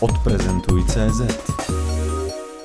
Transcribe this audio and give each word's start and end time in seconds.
Odprezentuj.cz 0.00 1.20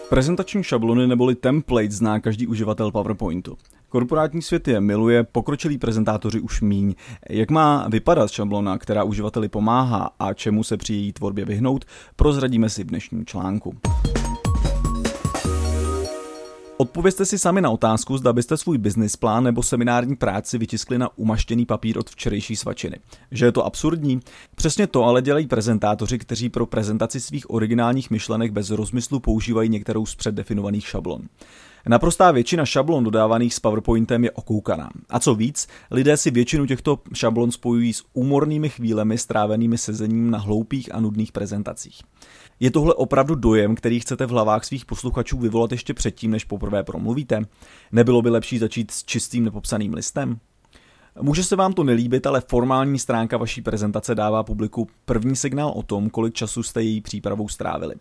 Prezentační 0.10 0.64
šablony 0.64 1.08
neboli 1.08 1.36
template 1.36 1.92
zná 1.92 2.20
každý 2.20 2.48
uživatel 2.48 2.92
PowerPointu. 2.92 3.58
Korporátní 3.90 4.42
svět 4.42 4.68
je 4.68 4.82
miluje, 4.82 5.24
pokročilí 5.24 5.78
prezentátoři 5.78 6.40
už 6.40 6.62
míň. 6.62 6.96
Jak 7.30 7.52
má 7.52 7.88
vypadat 7.90 8.32
šablona, 8.32 8.78
která 8.78 9.04
uživateli 9.04 9.50
pomáhá 9.50 10.10
a 10.20 10.34
čemu 10.34 10.64
se 10.64 10.78
při 10.78 10.94
její 10.94 11.14
tvorbě 11.14 11.46
vyhnout, 11.46 11.86
prozradíme 12.16 12.70
si 12.70 12.84
v 12.84 12.88
dnešním 12.88 13.26
článku. 13.26 13.76
Odpovězte 16.78 17.26
si 17.26 17.40
sami 17.40 17.62
na 17.62 17.70
otázku, 17.70 18.18
zda 18.18 18.34
byste 18.34 18.58
svůj 18.58 18.78
business 18.78 19.16
plán 19.16 19.44
nebo 19.44 19.64
seminární 19.64 20.16
práci 20.16 20.58
vytiskli 20.58 20.98
na 20.98 21.18
umaštěný 21.18 21.66
papír 21.66 21.98
od 21.98 22.10
včerejší 22.10 22.56
svačiny. 22.56 23.00
Že 23.32 23.46
je 23.46 23.52
to 23.52 23.66
absurdní? 23.66 24.20
Přesně 24.56 24.88
to 24.88 25.04
ale 25.04 25.22
dělají 25.22 25.48
prezentátoři, 25.48 26.20
kteří 26.20 26.50
pro 26.50 26.66
prezentaci 26.66 27.20
svých 27.20 27.50
originálních 27.50 28.10
myšlenek 28.10 28.52
bez 28.52 28.70
rozmyslu 28.70 29.20
používají 29.20 29.70
některou 29.70 30.06
z 30.06 30.16
předdefinovaných 30.16 30.88
šablon. 30.88 31.22
Naprostá 31.90 32.32
většina 32.32 32.66
šablon 32.66 33.04
dodávaných 33.04 33.54
s 33.54 33.60
PowerPointem 33.60 34.24
je 34.24 34.32
okoukaná. 34.32 34.90
A 35.10 35.20
co 35.20 35.36
víc, 35.36 35.68
lidé 35.92 36.18
si 36.18 36.32
většinu 36.32 36.66
těchto 36.66 37.00
šablon 37.14 37.52
spojují 37.52 37.94
s 37.94 38.04
úmornými 38.14 38.70
chvílemi 38.70 39.18
strávenými 39.18 39.78
sezením 39.78 40.32
na 40.32 40.38
hloupých 40.38 40.96
a 40.96 41.00
nudných 41.00 41.32
prezentacích. 41.32 42.02
Je 42.60 42.72
tohle 42.72 42.94
opravdu 42.94 43.36
dojem, 43.36 43.76
který 43.76 44.00
chcete 44.00 44.26
v 44.26 44.30
hlavách 44.30 44.66
svých 44.66 44.86
posluchačů 44.86 45.38
vyvolat 45.38 45.72
ještě 45.72 45.94
předtím, 45.94 46.32
než 46.32 46.44
poprvé 46.44 46.84
promluvíte? 46.84 47.42
Nebylo 47.92 48.22
by 48.22 48.30
lepší 48.30 48.58
začít 48.58 48.92
s 48.92 49.04
čistým 49.04 49.44
nepopsaným 49.44 49.94
listem? 49.94 50.40
Může 51.22 51.44
se 51.44 51.56
vám 51.56 51.74
to 51.74 51.84
nelíbit, 51.84 52.28
ale 52.28 52.42
formální 52.42 53.00
stránka 53.00 53.38
vaší 53.38 53.62
prezentace 53.62 54.16
dává 54.16 54.44
publiku 54.44 54.88
první 55.06 55.36
signál 55.36 55.74
o 55.76 55.84
tom, 55.84 56.10
kolik 56.10 56.34
času 56.34 56.64
jste 56.64 56.84
její 56.84 57.02
přípravou 57.02 57.48
strávili. 57.48 57.96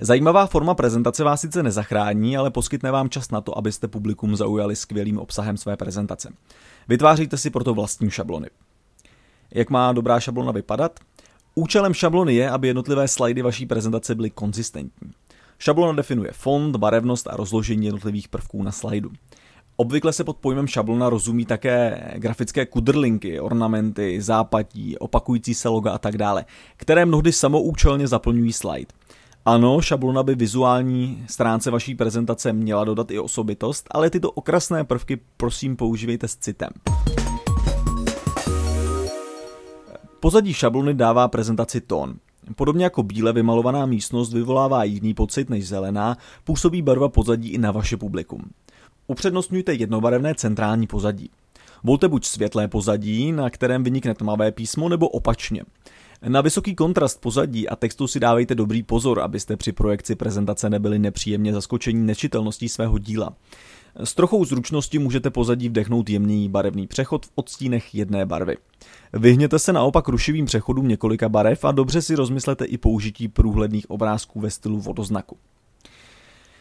Zajímavá 0.00 0.46
forma 0.46 0.74
prezentace 0.74 1.24
vás 1.24 1.40
sice 1.40 1.62
nezachrání, 1.62 2.36
ale 2.36 2.50
poskytne 2.50 2.90
vám 2.90 3.08
čas 3.08 3.30
na 3.30 3.40
to, 3.40 3.58
abyste 3.58 3.88
publikum 3.88 4.36
zaujali 4.36 4.76
skvělým 4.76 5.18
obsahem 5.18 5.56
své 5.56 5.76
prezentace. 5.76 6.32
Vytváříte 6.88 7.36
si 7.36 7.50
proto 7.50 7.74
vlastní 7.74 8.10
šablony. 8.10 8.46
Jak 9.50 9.70
má 9.70 9.92
dobrá 9.92 10.20
šablona 10.20 10.52
vypadat? 10.52 11.00
Účelem 11.54 11.94
šablony 11.94 12.34
je, 12.34 12.50
aby 12.50 12.66
jednotlivé 12.66 13.08
slajdy 13.08 13.42
vaší 13.42 13.66
prezentace 13.66 14.14
byly 14.14 14.30
konzistentní. 14.30 15.10
Šablona 15.58 15.92
definuje 15.92 16.30
fond, 16.32 16.76
barevnost 16.76 17.26
a 17.28 17.36
rozložení 17.36 17.86
jednotlivých 17.86 18.28
prvků 18.28 18.62
na 18.62 18.72
slajdu. 18.72 19.10
Obvykle 19.76 20.12
se 20.12 20.24
pod 20.24 20.36
pojmem 20.36 20.66
šablona 20.66 21.10
rozumí 21.10 21.46
také 21.46 22.10
grafické 22.16 22.66
kudrlinky, 22.66 23.40
ornamenty, 23.40 24.22
zápatí, 24.22 24.98
opakující 24.98 25.54
se 25.54 25.68
loga 25.68 25.92
a 25.92 25.98
tak 25.98 26.18
dále, 26.18 26.44
které 26.76 27.06
mnohdy 27.06 27.32
samoučelně 27.32 28.06
zaplňují 28.08 28.52
slide. 28.52 29.05
Ano, 29.46 29.80
šablona 29.80 30.22
by 30.22 30.34
vizuální 30.34 31.24
stránce 31.26 31.70
vaší 31.70 31.94
prezentace 31.94 32.52
měla 32.52 32.84
dodat 32.84 33.10
i 33.10 33.18
osobitost, 33.18 33.88
ale 33.90 34.10
tyto 34.10 34.30
okrasné 34.30 34.84
prvky 34.84 35.20
prosím 35.36 35.76
používejte 35.76 36.28
s 36.28 36.36
citem. 36.36 36.70
Pozadí 40.20 40.54
šablony 40.54 40.94
dává 40.94 41.28
prezentaci 41.28 41.80
tón. 41.80 42.14
Podobně 42.56 42.84
jako 42.84 43.02
bíle 43.02 43.32
vymalovaná 43.32 43.86
místnost 43.86 44.32
vyvolává 44.32 44.84
jiný 44.84 45.14
pocit 45.14 45.50
než 45.50 45.68
zelená, 45.68 46.16
působí 46.44 46.82
barva 46.82 47.08
pozadí 47.08 47.48
i 47.48 47.58
na 47.58 47.70
vaše 47.70 47.96
publikum. 47.96 48.40
Upřednostňujte 49.06 49.74
jednobarevné 49.74 50.34
centrální 50.34 50.86
pozadí. 50.86 51.30
Volte 51.84 52.08
buď 52.08 52.24
světlé 52.24 52.68
pozadí, 52.68 53.32
na 53.32 53.50
kterém 53.50 53.84
vynikne 53.84 54.14
tmavé 54.14 54.52
písmo, 54.52 54.88
nebo 54.88 55.08
opačně. 55.08 55.62
Na 56.28 56.40
vysoký 56.40 56.74
kontrast 56.74 57.20
pozadí 57.20 57.68
a 57.68 57.76
textu 57.76 58.08
si 58.08 58.20
dávejte 58.20 58.54
dobrý 58.54 58.82
pozor, 58.82 59.20
abyste 59.20 59.56
při 59.56 59.72
projekci 59.72 60.14
prezentace 60.14 60.70
nebyli 60.70 60.98
nepříjemně 60.98 61.52
zaskočení 61.52 62.06
nečitelností 62.06 62.68
svého 62.68 62.98
díla. 62.98 63.36
S 64.04 64.14
trochou 64.14 64.44
zručnosti 64.44 64.98
můžete 64.98 65.30
pozadí 65.30 65.68
vdechnout 65.68 66.10
jemný 66.10 66.48
barevný 66.48 66.86
přechod 66.86 67.26
v 67.26 67.30
odstínech 67.34 67.94
jedné 67.94 68.26
barvy. 68.26 68.56
Vyhněte 69.12 69.58
se 69.58 69.72
naopak 69.72 70.08
rušivým 70.08 70.46
přechodům 70.46 70.88
několika 70.88 71.28
barev 71.28 71.64
a 71.64 71.72
dobře 71.72 72.02
si 72.02 72.14
rozmyslete 72.14 72.64
i 72.64 72.78
použití 72.78 73.28
průhledných 73.28 73.90
obrázků 73.90 74.40
ve 74.40 74.50
stylu 74.50 74.80
vodoznaku. 74.80 75.36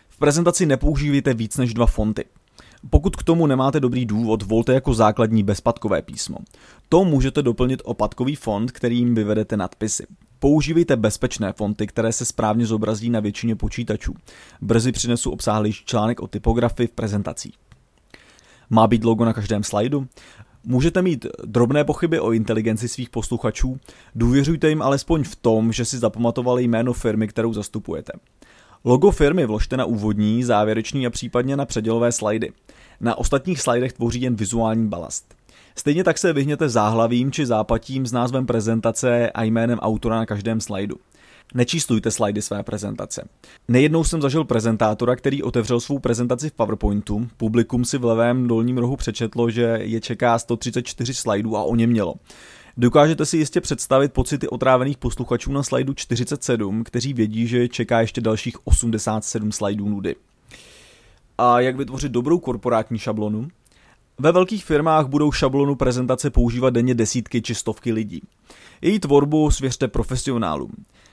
V 0.10 0.18
prezentaci 0.18 0.66
nepoužívejte 0.66 1.34
víc 1.34 1.58
než 1.58 1.74
dva 1.74 1.86
fonty. 1.86 2.26
Pokud 2.90 3.16
k 3.16 3.24
tomu 3.24 3.48
nemáte 3.48 3.80
dobrý 3.80 4.06
důvod, 4.06 4.44
volte 4.44 4.74
jako 4.74 4.94
základní 4.94 5.44
bezpadkové 5.44 6.02
písmo. 6.02 6.38
To 6.90 7.06
můžete 7.06 7.42
doplnit 7.42 7.82
opadkový 7.86 8.36
font, 8.36 8.72
kterým 8.72 9.16
vyvedete 9.16 9.58
nadpisy. 9.58 10.08
Používejte 10.40 10.96
bezpečné 10.96 11.54
fonty, 11.54 11.88
které 11.88 12.12
se 12.12 12.26
správně 12.26 12.66
zobrazí 12.66 13.10
na 13.10 13.20
většině 13.20 13.56
počítačů. 13.56 14.14
Brzy 14.62 14.92
přinesu 14.92 15.32
obsáhlý 15.32 15.74
článek 15.74 16.20
o 16.20 16.28
typografii 16.28 16.88
v 16.88 16.92
prezentací. 16.92 17.54
Má 18.70 18.88
být 18.88 19.04
logo 19.04 19.26
na 19.26 19.34
každém 19.34 19.64
slajdu? 19.64 20.08
Můžete 20.64 21.02
mít 21.02 21.26
drobné 21.46 21.84
pochyby 21.84 22.20
o 22.20 22.32
inteligenci 22.32 22.88
svých 22.88 23.10
posluchačů, 23.10 23.80
důvěřujte 24.16 24.70
jim 24.70 24.82
alespoň 24.82 25.24
v 25.24 25.36
tom, 25.36 25.72
že 25.72 25.86
si 25.86 25.98
zapamatovali 25.98 26.64
jméno 26.64 26.94
firmy, 26.94 27.28
kterou 27.28 27.54
zastupujete. 27.54 28.14
Logo 28.84 29.12
firmy 29.12 29.46
vložte 29.46 29.78
na 29.78 29.86
úvodní, 29.86 30.44
závěrečný 30.44 31.08
a 31.08 31.10
případně 31.10 31.58
na 31.58 31.66
předělové 31.66 32.12
slajdy. 32.12 32.52
Na 33.02 33.18
ostatních 33.18 33.62
slajdech 33.62 33.94
tvoří 33.94 34.22
jen 34.22 34.36
vizuální 34.36 34.88
balast. 34.88 35.36
Stejně 35.76 36.04
tak 36.04 36.18
se 36.18 36.34
vyhněte 36.34 36.70
záhlavím 36.70 37.32
či 37.32 37.46
zápatím 37.46 38.06
s 38.06 38.12
názvem 38.12 38.46
prezentace 38.46 39.32
a 39.32 39.44
jménem 39.44 39.80
autora 39.80 40.16
na 40.16 40.26
každém 40.26 40.62
slajdu. 40.62 40.96
Nečíslujte 41.54 42.12
slajdy 42.12 42.42
své 42.42 42.64
prezentace. 42.64 43.28
Nejednou 43.68 44.04
jsem 44.04 44.22
zažil 44.22 44.44
prezentátora, 44.44 45.16
který 45.16 45.44
otevřel 45.44 45.80
svou 45.80 46.00
prezentaci 46.00 46.50
v 46.50 46.54
PowerPointu. 46.54 47.28
Publikum 47.38 47.86
si 47.86 47.98
v 47.98 48.06
levém 48.06 48.48
dolním 48.48 48.78
rohu 48.78 48.96
přečetlo, 48.96 49.50
že 49.50 49.80
je 49.82 50.02
čeká 50.02 50.40
134 50.40 51.14
slajdů 51.14 51.58
a 51.58 51.64
o 51.64 51.76
ně 51.76 51.88
mělo. 51.88 52.16
Dokážete 52.78 53.26
si 53.26 53.38
jistě 53.38 53.62
představit 53.62 54.14
pocity 54.14 54.48
otrávených 54.48 54.98
posluchačů 54.98 55.52
na 55.52 55.64
slajdu 55.64 55.94
47, 55.94 56.84
kteří 56.84 57.14
vědí, 57.14 57.48
že 57.48 57.68
čeká 57.68 58.02
ještě 58.02 58.22
dalších 58.22 58.68
87 58.68 59.52
slajdů 59.52 59.90
nudy. 59.90 60.16
A 61.38 61.60
jak 61.60 61.76
vytvořit 61.76 62.12
dobrou 62.12 62.40
korporátní 62.40 63.00
šablonu? 63.00 63.48
Ve 64.20 64.32
velkých 64.32 64.66
firmách 64.66 65.08
budou 65.08 65.32
šablonu 65.32 65.76
prezentace 65.76 66.30
používat 66.30 66.70
denně 66.70 66.96
desítky 66.96 67.42
či 67.42 67.56
stovky 67.56 67.92
lidí. 67.92 68.22
Její 68.82 69.00
tvorbu 69.00 69.52
svěřte 69.52 69.88
profesionálům. 69.88 70.72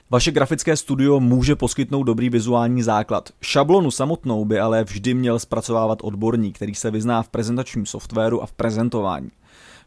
Vaše 0.09 0.31
grafické 0.31 0.77
studio 0.77 1.19
může 1.19 1.55
poskytnout 1.55 2.03
dobrý 2.03 2.29
vizuální 2.29 2.83
základ. 2.83 3.29
Šablonu 3.41 3.91
samotnou 3.91 4.45
by 4.45 4.59
ale 4.59 4.83
vždy 4.83 5.13
měl 5.13 5.39
zpracovávat 5.39 5.99
odborník, 6.01 6.55
který 6.55 6.75
se 6.75 6.91
vyzná 6.91 7.23
v 7.23 7.29
prezentačním 7.29 7.85
softwaru 7.85 8.43
a 8.43 8.45
v 8.45 8.53
prezentování. 8.53 9.31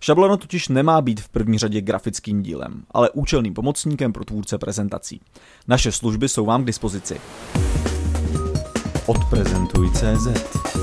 Šablona 0.01 0.37
totiž 0.37 0.69
nemá 0.69 1.01
být 1.01 1.21
v 1.21 1.29
první 1.29 1.59
řadě 1.59 1.81
grafickým 1.81 2.43
dílem, 2.43 2.83
ale 2.91 3.11
účelným 3.11 3.55
pomocníkem 3.55 4.13
pro 4.13 4.25
tvůrce 4.25 4.59
prezentací. 4.59 5.21
Naše 5.69 5.93
služby 5.93 6.29
jsou 6.29 6.45
vám 6.45 6.63
k 6.63 6.67
dispozici. 6.67 7.21
Odprezentuj.cz 9.07 10.76